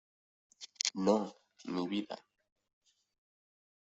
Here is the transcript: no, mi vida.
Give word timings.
no, 1.05 1.17
mi 1.73 1.83
vida. 1.91 2.17